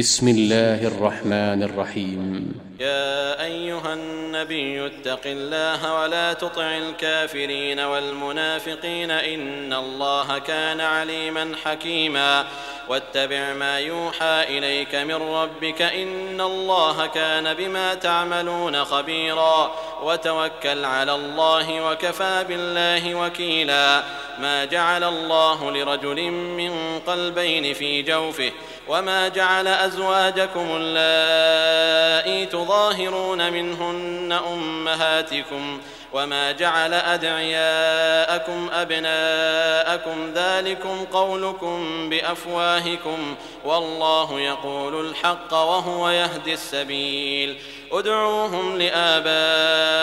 بسم 0.00 0.28
الله 0.28 0.86
الرحمن 0.86 1.62
الرحيم. 1.62 2.52
يا 2.80 3.44
أيها 3.44 3.94
النبي 3.94 4.86
اتق 4.86 5.20
الله 5.26 6.00
ولا 6.00 6.32
تطع 6.32 6.76
الكافرين 6.76 7.80
والمنافقين 7.80 9.10
إن 9.10 9.72
الله 9.72 10.38
كان 10.38 10.80
عليما 10.80 11.52
حكيما. 11.64 12.44
واتبع 12.88 13.52
ما 13.52 13.78
يوحى 13.78 14.58
إليك 14.58 14.94
من 14.94 15.14
ربك 15.14 15.82
إن 15.82 16.40
الله 16.40 17.06
كان 17.06 17.54
بما 17.54 17.94
تعملون 17.94 18.84
خبيرا. 18.84 19.74
وتوكل 20.02 20.84
على 20.84 21.14
الله 21.14 21.90
وكفى 21.90 22.44
بالله 22.48 23.14
وكيلا. 23.14 24.02
ما 24.38 24.64
جعل 24.64 25.04
الله 25.04 25.70
لرجل 25.70 26.30
من 26.30 27.00
قلبين 27.06 27.74
في 27.74 28.02
جوفه 28.02 28.52
وما 28.88 29.28
جعل 29.28 29.68
أزواجكم 29.68 30.66
اللائي 30.80 32.46
تظاهرون 32.46 33.52
منهن 33.52 34.38
أمهاتكم 34.52 35.80
وما 36.12 36.52
جعل 36.52 36.94
أدعياءكم 36.94 38.70
أبناءكم 38.72 40.32
ذلكم 40.34 41.04
قولكم 41.12 42.08
بأفواهكم 42.10 43.36
والله 43.64 44.40
يقول 44.40 45.06
الحق 45.06 45.52
وهو 45.52 46.08
يهدي 46.08 46.52
السبيل 46.52 47.58
ادعوهم 47.92 48.78
لآبائهم 48.78 50.02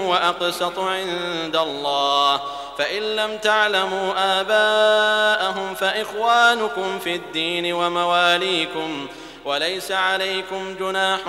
هو 0.00 0.14
أقسط 0.14 0.78
عند 0.78 1.56
الله 1.56 2.40
فإن 2.78 3.02
لم 3.16 3.38
تعلموا 3.38 4.12
آباءهم 4.40 5.74
فإخوانكم 5.74 6.98
في 6.98 7.14
الدين 7.14 7.72
ومواليكم 7.72 9.06
وليس 9.44 9.92
عليكم 9.92 10.74
جناح 10.80 11.20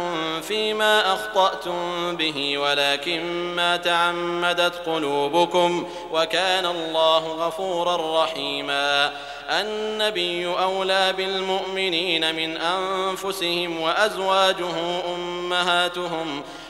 فيما 0.41 1.13
أخطأتم 1.13 2.15
به 2.15 2.57
ولكن 2.57 3.23
ما 3.55 3.77
تعمدت 3.77 4.75
قلوبكم 4.75 5.89
وكان 6.11 6.65
الله 6.65 7.27
غفورا 7.27 8.23
رحيما. 8.23 9.11
النبي 9.49 10.47
أولى 10.47 11.13
بالمؤمنين 11.13 12.35
من 12.35 12.57
أنفسهم 12.57 13.81
وأزواجه 13.81 14.75
أمهاتهم 15.15 16.43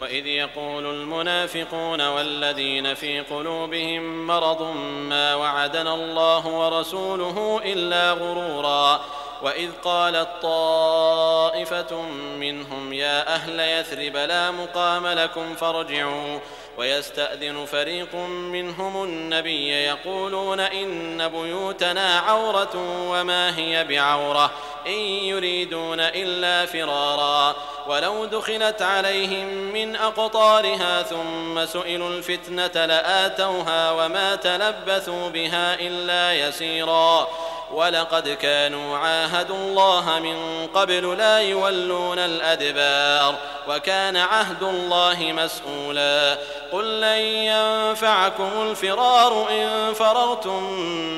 وإذ 0.00 0.26
يقول 0.26 0.86
المنافقون 0.86 2.08
والذين 2.08 2.94
في 2.94 3.20
قلوبهم 3.20 4.26
مرض 4.26 4.62
ما 4.86 5.34
وعدنا 5.34 5.94
الله 5.94 6.46
ورسوله 6.46 7.60
إلا 7.64 8.12
غرورا. 8.12 9.00
وإذ 9.42 9.70
قالت 9.84 10.28
طائفة 10.42 12.02
منهم 12.40 12.92
يا 12.92 13.34
أهل 13.34 13.60
يثرب 13.60 14.16
لا 14.16 14.50
مقام 14.50 15.06
لكم 15.06 15.54
فارجعوا. 15.54 16.38
ويستأذن 16.78 17.64
فريق 17.64 18.14
منهم 18.26 19.04
النبي 19.04 19.68
يقولون 19.68 20.60
إن 20.60 21.28
بيوتنا 21.28 22.18
عورة 22.18 22.70
وما 23.10 23.58
هي 23.58 23.84
بعورة. 23.84 24.50
إن 24.86 25.00
يريدون 25.24 26.00
إلا 26.00 26.66
فرارا. 26.66 27.56
ولو 27.86 28.24
دخلت 28.24 28.82
عليهم 28.82 29.46
من 29.46 29.96
أقطارها 29.96 31.02
ثم 31.02 31.66
سئلوا 31.66 32.08
الفتنة 32.08 32.86
لآتوها 32.86 33.90
وما 33.90 34.34
تلبثوا 34.34 35.28
بها 35.28 35.74
إلا 35.74 36.48
يسيرا. 36.48 37.28
ولقد 37.74 38.28
كانوا 38.28 38.98
عاهدوا 38.98 39.56
الله 39.56 40.18
من 40.22 40.66
قبل 40.74 41.18
لا 41.18 41.40
يولون 41.40 42.18
الأدبار 42.18 43.34
وكان 43.68 44.16
عهد 44.16 44.62
الله 44.62 45.32
مسؤولا. 45.32 46.38
قل 46.72 47.00
لن 47.00 47.18
ينفعكم 47.18 48.50
الفرار 48.62 49.46
إن 49.50 49.94
فررتم 49.94 50.62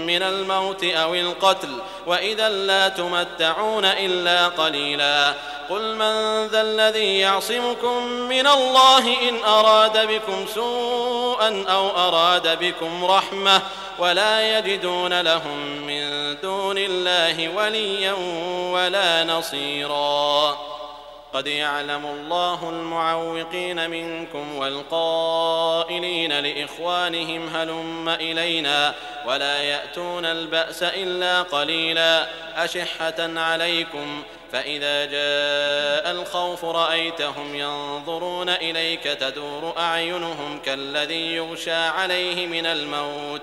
من 0.06 0.22
الموت 0.22 0.84
أو 0.84 1.14
القتل 1.14 1.78
وإذا 2.06 2.48
لا 2.48 2.88
تمتعون 2.88 3.84
إلا 3.84 4.48
قليلا. 4.48 5.34
قل 5.70 5.94
من 5.94 6.46
ذا 6.46 6.60
الذي 6.60 7.18
يعصمكم 7.18 8.02
من 8.06 8.46
الله 8.46 9.28
إن 9.28 9.44
أراد 9.44 10.06
بكم 10.06 10.46
سوءا 10.54 11.64
أو 11.68 11.90
أراد 11.90 12.58
بكم 12.58 13.04
رحمة 13.04 13.62
ولا 14.02 14.58
يجدون 14.58 15.20
لهم 15.20 15.86
من 15.86 16.36
دون 16.40 16.78
الله 16.78 17.48
وليا 17.48 18.12
ولا 18.72 19.24
نصيرا. 19.24 20.58
قد 21.32 21.46
يعلم 21.46 22.06
الله 22.06 22.70
المعوقين 22.70 23.90
منكم 23.90 24.56
والقائلين 24.56 26.32
لإخوانهم 26.40 27.56
هلم 27.56 28.08
إلينا 28.08 28.94
ولا 29.26 29.62
يأتون 29.62 30.24
البأس 30.24 30.82
إلا 30.82 31.42
قليلا. 31.42 32.26
أشحة 32.56 33.38
عليكم 33.40 34.22
فإذا 34.52 35.04
جاء 35.04 36.10
الخوف 36.10 36.64
رأيتهم 36.64 37.54
ينظرون 37.54 38.48
إليك 38.48 39.02
تدور 39.02 39.74
أعينهم 39.78 40.60
كالذي 40.64 41.34
يغشى 41.36 41.72
عليه 41.72 42.46
من 42.46 42.66
الموت. 42.66 43.42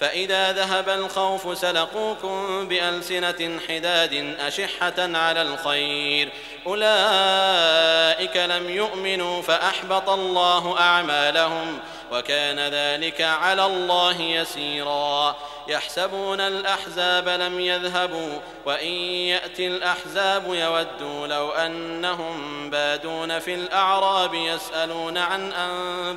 فإذا 0.00 0.52
ذهب 0.52 0.88
الخوف 0.88 1.58
سلقوكم 1.58 2.68
بألسنة 2.68 3.60
حداد 3.68 4.34
أشحة 4.40 4.94
على 4.98 5.42
الخير. 5.42 6.28
أولئك 6.66 8.36
لم 8.36 8.70
يؤمنوا 8.70 9.42
فأحبط 9.42 10.08
الله 10.08 10.80
أعمالهم 10.80 11.78
وكان 12.12 12.58
ذلك 12.58 13.20
على 13.20 13.66
الله 13.66 14.20
يسيرا. 14.20 15.36
يحسبون 15.68 16.40
الأحزاب 16.40 17.28
لم 17.28 17.60
يذهبوا 17.60 18.38
وإن 18.66 18.92
يأتي 19.04 19.66
الأحزاب 19.66 20.54
يودوا 20.54 21.26
لو 21.26 21.50
أنهم 21.50 22.70
بادون 22.70 23.38
في 23.38 23.54
الأعراب 23.54 24.34
يسألون 24.34 25.18
عن 25.18 25.52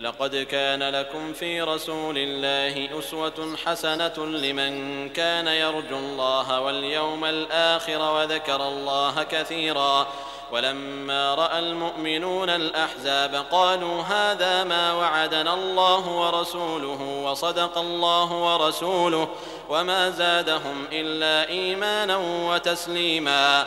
لقد 0.00 0.36
كان 0.36 0.82
لكم 0.82 1.32
في 1.32 1.62
رسول 1.62 2.18
الله 2.18 2.98
أسوة 2.98 3.56
حسنة 3.66 4.26
لمن 4.26 5.08
كان 5.08 5.46
يرجو 5.46 5.96
الله 5.96 6.60
واليوم 6.60 7.24
الآخر 7.24 8.14
وذكر 8.14 8.68
الله 8.68 9.22
كثيرا. 9.22 10.06
ولما 10.52 11.34
رأى 11.34 11.58
المؤمنون 11.58 12.50
الأحزاب 12.50 13.44
قالوا 13.52 14.02
هذا 14.02 14.64
ما 14.64 14.92
وعدنا 14.92 15.54
الله 15.54 16.08
ورسوله 16.08 17.22
وصدق 17.24 17.78
الله 17.78 18.32
ورسوله 18.32 19.28
وما 19.68 20.10
زادهم 20.10 20.84
إلا 20.92 21.48
إيمانا 21.48 22.16
وتسليما 22.16 23.66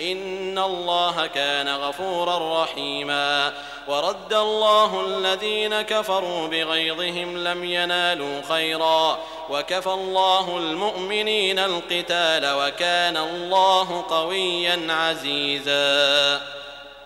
إن 0.00 0.58
الله 0.58 1.26
كان 1.26 1.68
غفورا 1.68 2.62
رحيما. 2.62 3.52
ورد 3.88 4.32
الله 4.32 5.06
الذين 5.06 5.82
كفروا 5.82 6.48
بغيظهم 6.48 7.38
لم 7.44 7.64
ينالوا 7.64 8.42
خيرا. 8.48 9.18
وكفى 9.50 9.90
الله 9.90 10.58
المؤمنين 10.58 11.58
القتال 11.58 12.54
وكان 12.54 13.16
الله 13.16 14.04
قويا 14.10 14.86
عزيزا. 14.88 16.40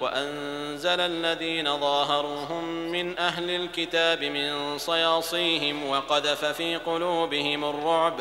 وأنزل 0.01 1.01
الذين 1.01 1.81
ظاهروهم 1.81 2.65
من 2.65 3.19
أهل 3.19 3.51
الكتاب 3.51 4.25
من 4.25 4.79
صياصيهم 4.79 5.89
وقذف 5.89 6.45
في 6.45 6.77
قلوبهم 6.77 7.65
الرعب. 7.65 8.21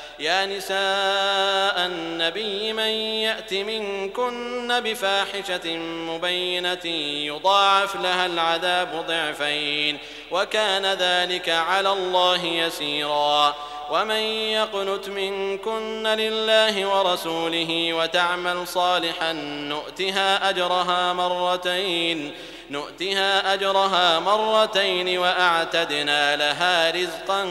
يا 0.21 0.45
نساء 0.45 1.85
النبي 1.85 2.73
من 2.73 2.89
يأت 3.25 3.53
منكن 3.53 4.79
بفاحشة 4.79 5.77
مبينة 5.77 6.85
يضاعف 7.25 7.95
لها 7.95 8.25
العذاب 8.25 9.05
ضعفين 9.07 9.97
وكان 10.31 10.85
ذلك 10.85 11.49
على 11.49 11.89
الله 11.89 12.45
يسيرا. 12.45 13.55
ومن 13.91 14.21
يقنت 14.55 15.09
منكن 15.09 16.07
لله 16.07 16.85
ورسوله 16.85 17.93
وتعمل 17.93 18.67
صالحا 18.67 19.33
نؤتها 19.33 20.49
أجرها 20.49 21.13
مرتين 21.13 22.31
نؤتها 22.69 23.53
أجرها 23.53 24.19
مرتين 24.19 25.17
وأعتدنا 25.17 26.35
لها 26.35 26.91
رزقا 26.91 27.43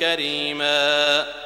كريما. 0.00 1.45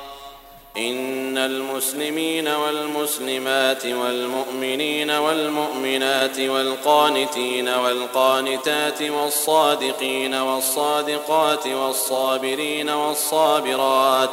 إن 0.77 1.37
المسلمين 1.37 2.47
والمسلمات 2.47 3.85
والمؤمنين 3.85 5.11
والمؤمنات 5.11 6.39
والقانتين 6.39 7.69
والقانتات 7.69 9.01
والصادقين 9.01 10.35
والصادقات 10.35 11.67
والصابرين 11.67 12.89
والصابرات 12.89 14.29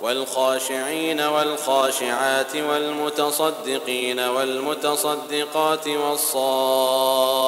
والخاشعين 0.00 1.20
والخاشعات 1.20 2.56
والمتصدقين 2.56 4.20
والمتصدقات 4.20 5.88
والصائمين 5.88 7.46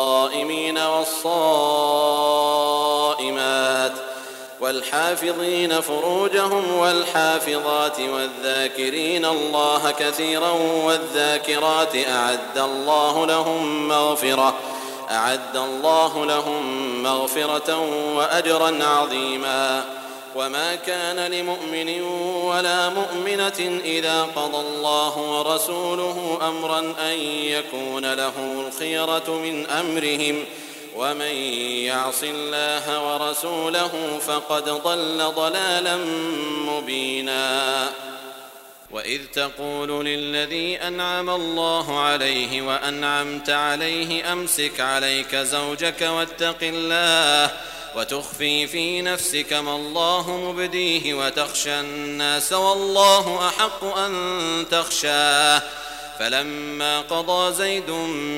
والصائمات 0.79 1.69
والحافظين 4.61 5.81
فروجهم 5.81 6.73
والحافظات 6.73 8.01
والذاكرين 8.01 9.25
الله 9.25 9.91
كثيرا 9.91 10.51
والذاكرات 10.85 11.97
أعد 11.97 12.59
الله 12.59 13.27
لهم 13.27 13.89
مغفرة 13.89 14.55
أعد 15.11 15.57
الله 15.57 16.27
لهم 16.27 16.63
مغفرة 17.03 17.79
وأجرا 18.17 18.85
عظيما 18.85 19.85
وما 20.37 20.75
كان 20.75 21.33
لمؤمن 21.33 22.03
ولا 22.43 22.89
مؤمنة 22.89 23.81
إذا 23.85 24.23
قضى 24.23 24.61
الله 24.61 25.19
ورسوله 25.19 26.39
أمرا 26.49 26.79
أن 26.79 27.19
يكون 27.45 28.15
له 28.15 28.33
الخيرة 28.67 29.31
من 29.31 29.67
أمرهم 29.67 30.45
ۖ 30.45 30.68
ومن 30.99 31.35
يعص 31.87 32.23
الله 32.23 32.85
ورسوله 33.07 34.19
فقد 34.27 34.65
ضل 34.65 35.33
ضلالا 35.37 35.97
مبينا. 36.67 37.89
وإذ 38.91 39.21
تقول 39.35 40.05
للذي 40.05 40.77
أنعم 40.77 41.31
الله 41.31 42.01
عليه 42.01 42.63
وأنعمت 42.63 43.51
عليه 43.51 44.33
أمسك 44.33 44.81
عليك 44.81 45.37
زوجك 45.37 46.03
واتق 46.03 46.59
الله 46.63 47.51
وتخفي 47.97 48.67
في 48.67 49.03
نفسك 49.03 49.53
ما 49.53 49.77
الله 49.77 50.31
مبديه 50.31 51.15
وتخشى 51.15 51.81
الناس 51.81 52.53
والله 52.53 53.49
أحق 53.49 53.85
أن 53.85 54.67
تخشاه. 54.71 55.63
فلما 56.19 57.01
قضى 57.01 57.55
زيد 57.55 57.91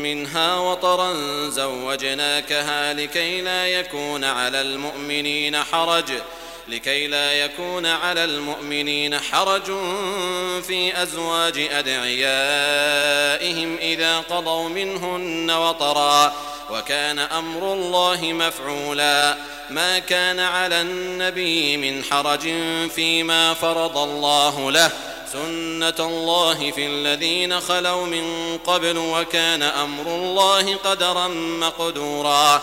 منها 0.03 0.57
وطرا 0.57 1.15
زوجناكها 1.49 2.95
لكي 2.95 3.41
لا 3.41 3.67
يكون 3.67 4.25
على 4.25 4.61
المؤمنين 4.61 5.57
حرج 5.57 6.13
لكي 6.69 7.07
لا 7.07 7.33
يكون 7.33 7.87
على 7.87 8.25
المؤمنين 8.25 9.19
حرج 9.19 9.65
في 10.63 11.03
أزواج 11.03 11.69
أدعيائهم 11.73 12.97
إذا 13.77 14.19
قضوا 14.19 14.69
منهن 14.69 15.51
وطرا 15.51 16.33
وكان 16.71 17.19
أمر 17.19 17.73
الله 17.73 18.33
مفعولا. 18.33 19.37
ما 19.71 19.99
كان 19.99 20.41
على 20.41 20.81
النبي 20.81 21.77
من 21.77 22.05
حرج 22.05 22.49
فيما 22.95 23.55
فرض 23.55 23.99
الله 23.99 24.71
له. 24.71 25.10
سنة 25.33 25.95
الله 26.07 26.71
في 26.71 26.87
الذين 26.87 27.61
خلوا 27.61 28.07
من 28.07 28.59
قبل 28.67 28.99
وكان 28.99 29.63
أمر 29.63 30.07
الله 30.07 30.77
قدرا 30.77 31.29
مقدورا 31.61 32.63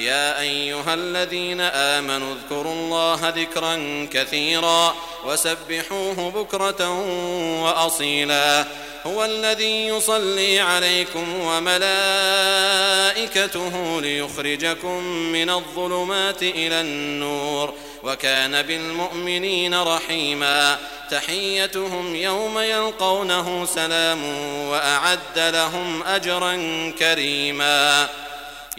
يا 0.00 0.40
أيها 0.40 0.94
الذين 0.94 1.60
آمنوا 1.60 2.34
اذكروا 2.34 2.72
الله 2.72 3.32
ذكرا 3.36 4.08
كثيرا 4.12 4.94
وسبحوه 5.24 6.30
بكرة 6.30 6.90
وأصيلا. 7.62 8.64
هو 9.06 9.24
الذي 9.24 9.86
يصلي 9.86 10.60
عليكم 10.60 11.40
وملائكته 11.40 12.00
ليخرجكم 14.00 15.04
من 15.04 15.50
الظلمات 15.50 16.42
إلى 16.42 16.80
النور 16.80 17.74
وكان 18.02 18.62
بالمؤمنين 18.62 19.82
رحيما. 19.82 20.78
تحيتهم 21.10 22.16
يوم 22.16 22.58
يلقونه 22.58 23.66
سلام 23.66 24.24
وأعد 24.68 25.38
لهم 25.38 26.02
أجرا 26.02 26.56
كريما. 26.98 28.08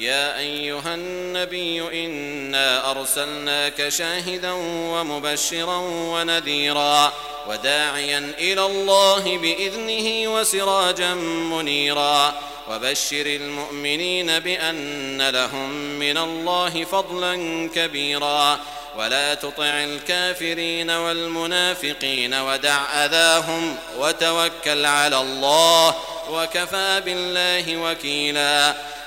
يا 0.02 0.38
أيها 0.38 0.94
النبي 0.96 2.06
إنا 2.06 2.92
أرسلناك 2.92 3.90
شاهدا 3.90 4.52
ومبشرا 4.62 5.78
ونذيرا 5.86 7.14
وداعيا 7.48 8.34
إلى 8.40 8.66
الله 8.66 9.38
بإذنه 9.38 10.34
وسراجا 10.34 11.14
منيرا 11.54 12.34
وبشر 12.70 13.26
المؤمنين 13.26 14.40
بأن 14.40 15.30
لهم 15.30 15.70
من 16.00 16.18
الله 16.18 16.84
فضلا 16.84 17.36
كبيرا 17.76 18.60
ولا 18.98 19.34
تطع 19.34 19.84
الكافرين 19.84 20.90
والمنافقين 20.90 22.34
ودع 22.34 23.06
أذاهم 23.06 23.76
وتوكل 23.98 24.86
على 24.86 25.22
الله 25.22 25.96
وكفى 26.30 27.02
بالله 27.06 27.78
وكيلا 27.78 28.76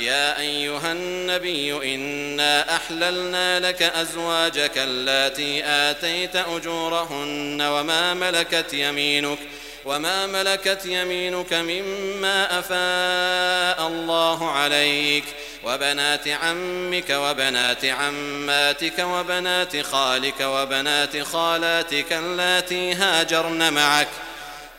يا 0.00 0.40
أيها 0.40 0.92
النبي 0.92 1.94
إنا 1.94 2.76
أحللنا 2.76 3.60
لك 3.60 3.82
أزواجك 3.82 4.78
اللاتي 4.78 5.64
آتيت 5.64 6.36
أجورهن 6.36 7.62
وما 7.62 8.14
ملكت 8.14 8.74
يمينك 8.74 9.38
وما 9.84 10.26
ملكت 10.26 10.86
يمينك 10.86 11.52
مما 11.52 12.58
أفاء 12.58 13.86
الله 13.86 14.50
عليك 14.50 15.24
وبنات 15.64 16.28
عمك 16.28 17.10
وبنات 17.10 17.84
عماتك 17.84 18.98
وبنات 18.98 19.80
خالك 19.80 20.40
وبنات 20.40 21.22
خالاتك 21.22 22.12
اللاتي 22.12 22.94
هاجرن 22.94 23.72
معك 23.72 24.08
ۖ 24.08 24.29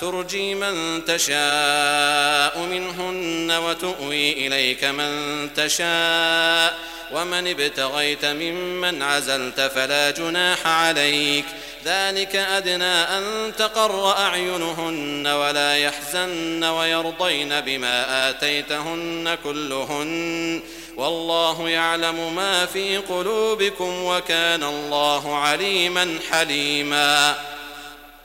ترجي 0.00 0.54
من 0.54 1.04
تشاء 1.04 2.58
منهن 2.58 3.50
وتؤوي 3.50 4.46
إليك 4.46 4.84
من 4.84 5.10
تشاء 5.54 6.78
ومن 7.12 7.48
ابتغيت 7.48 8.24
ممن 8.24 9.02
عزلت 9.02 9.60
فلا 9.60 10.10
جناح 10.10 10.66
عليك 10.66 11.44
ذلك 11.84 12.36
أدنى 12.36 12.84
أن 12.84 13.52
تقر 13.58 14.12
أعينهن 14.12 15.26
ولا 15.26 15.76
يحزن 15.76 16.64
ويرضين 16.64 17.60
بما 17.60 18.30
آتيتهن 18.30 19.38
كلهن 19.44 20.60
والله 20.96 21.68
يعلم 21.68 22.34
ما 22.34 22.66
في 22.66 22.96
قلوبكم 22.96 24.04
وكان 24.04 24.62
الله 24.64 25.36
عليما 25.36 26.18
حليما 26.30 27.36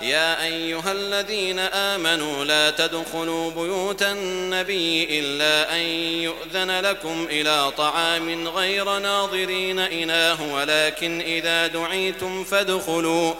يا 0.00 0.44
أيها 0.44 0.92
الذين 0.92 1.58
آمنوا 1.58 2.44
لا 2.44 2.70
تدخلوا 2.70 3.50
بيوت 3.50 4.02
النبي 4.02 5.18
إلا 5.20 5.74
أن 5.74 5.80
يؤذن 6.22 6.80
لكم 6.80 7.26
إلى 7.30 7.72
طعام 7.76 8.48
غير 8.48 8.98
ناظرين 8.98 9.78
إناه 9.78 10.54
ولكن 10.54 11.20
إذا 11.20 11.66
دعيتم 11.66 12.44
فادخلوا 12.44 13.34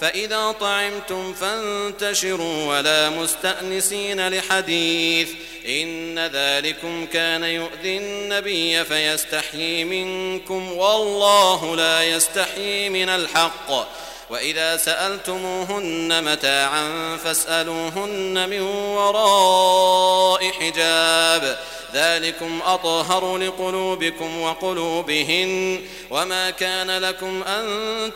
فإذا 0.00 0.52
طعمتم 0.52 1.34
فانتشروا 1.34 2.64
ولا 2.64 3.10
مستأنسين 3.10 4.28
لحديث. 4.28 5.28
إن 5.68 6.18
ذلكم 6.18 7.06
كان 7.06 7.44
يؤذي 7.44 7.98
النبي 7.98 8.84
فيستحيي 8.84 9.84
منكم 9.84 10.72
والله 10.72 11.76
لا 11.76 12.04
يستحيي 12.04 12.88
من 12.88 13.08
الحق. 13.08 13.88
وإذا 14.30 14.76
سألتموهن 14.76 16.24
متاعا 16.24 17.16
فاسألوهن 17.24 18.48
من 18.48 18.60
وراء 18.96 20.50
حجاب. 20.50 21.58
ذلكم 21.94 22.60
أطهر 22.66 23.36
لقلوبكم 23.36 24.40
وقلوبهن. 24.40 25.80
وما 26.10 26.50
كان 26.50 26.98
لكم 26.98 27.42
أن 27.42 27.66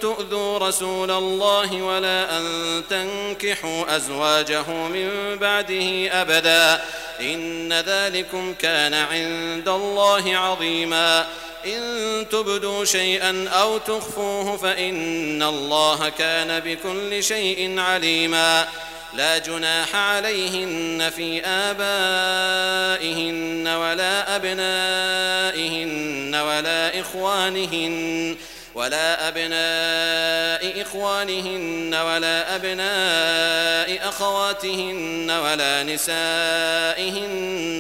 تؤذوا 0.01 0.59
رسول 0.59 1.11
الله 1.11 1.83
ولا 1.83 2.39
أن 2.39 2.45
تنكحوا 2.91 3.97
أزواجه 3.97 4.71
من 4.71 5.39
بعده 5.39 6.21
أبدا. 6.23 6.85
إن 7.21 7.73
ذلكم 7.73 8.55
كان 8.55 8.95
عند 8.95 9.69
الله 9.69 10.37
عظيما. 10.37 11.27
إن 11.67 12.27
تبدوا 12.29 12.85
شيئا 12.85 13.49
أو 13.49 13.79
تخفوه 13.79 14.57
فإن 14.57 15.43
الله 15.43 16.09
كان 16.09 16.61
بكل 16.61 17.23
شيء 17.25 17.81
عليما. 17.81 18.69
لا 19.15 19.39
جناح 19.39 19.97
عليهن 19.97 21.11
في 21.17 21.45
آبائهن 21.47 23.03
ولا 23.69 24.37
أبنائهن 24.37 26.35
ولا 26.35 27.01
إخوانهن 27.01 28.37
ولا 28.75 29.29
أبناء 29.29 30.83
إخوانهن 30.83 31.95
ولا 31.95 32.57
أبناء 32.57 34.09
أخواتهن 34.09 35.31
ولا 35.31 35.83
نسائهن 35.83 37.22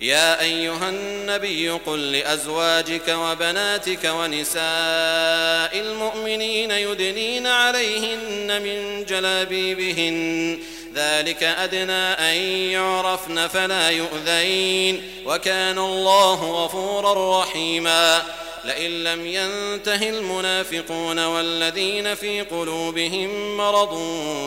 يا 0.00 0.40
أيها 0.40 0.88
النبي 0.88 1.70
قل 1.70 2.12
لأزواجك 2.12 3.08
وبناتك 3.08 4.04
ونساء 4.04 5.80
المؤمنين 5.80 6.70
يدنين 6.70 7.46
عليهن 7.46 8.62
من 8.62 9.04
جلابيبهن. 9.04 10.58
ذلك 10.94 11.42
أدنى 11.42 11.92
أن 11.92 12.36
يعرفن 12.72 13.46
فلا 13.46 13.90
يؤذين. 13.90 15.02
وكان 15.26 15.78
الله 15.78 16.64
غفورا 16.64 17.42
رحيما. 17.42 18.22
لئن 18.64 19.04
لم 19.04 19.26
ينته 19.26 20.08
المنافقون 20.08 21.26
والذين 21.26 22.14
في 22.14 22.40
قلوبهم 22.40 23.56
مرض 23.56 23.92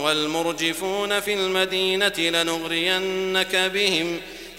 والمرجفون 0.03 1.19
في 1.19 1.33
المدينة 1.33 2.13
لنغرينك 2.17 3.55
بهم 3.55 4.19
ۖ. 4.37 4.40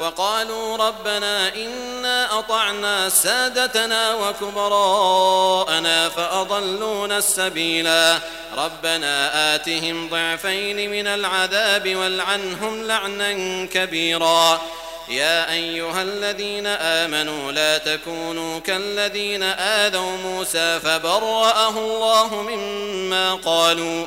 وقالوا 0.00 0.76
ربنا 0.76 1.54
إنا 1.54 2.38
أطعنا 2.38 3.08
سادتنا 3.08 4.14
وكبراءنا 4.14 6.08
فأضلونا 6.08 7.18
السبيلا. 7.18 8.18
ربنا 8.56 9.54
آتهم 9.54 10.08
ضعفين 10.08 10.90
من 10.90 11.06
العذاب 11.06 11.96
والعنهم 11.96 12.86
لعنا 12.86 13.66
كبيرا. 13.66 14.60
يا 15.08 15.52
أيها 15.52 16.02
الذين 16.02 16.66
آمنوا 16.66 17.52
لا 17.52 17.78
تكونوا 17.78 18.60
كالذين 18.60 19.42
آذوا 19.42 20.16
موسى 20.16 20.80
فبرأه 20.80 21.78
الله 21.78 22.34
مما 22.34 23.34
قالوا. 23.34 24.06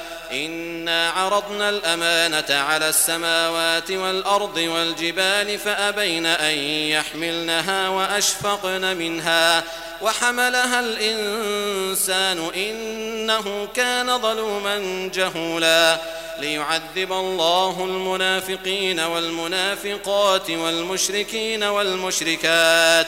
إنا 0.31 1.09
عرضنا 1.09 1.69
الأمانة 1.69 2.45
على 2.49 2.89
السماوات 2.89 3.91
والأرض 3.91 4.57
والجبال 4.57 5.59
فأبين 5.59 6.25
أن 6.25 6.57
يحملنها 6.89 7.89
وأشفقن 7.89 8.97
منها 8.97 9.63
وحملها 10.01 10.79
الإنسان 10.79 12.49
إنه 12.55 13.67
كان 13.75 14.17
ظلوما 14.21 15.09
جهولا 15.13 15.97
ليعذب 16.39 17.11
الله 17.11 17.83
المنافقين 17.85 18.99
والمنافقات 18.99 20.49
والمشركين 20.49 21.63
والمشركات 21.63 23.07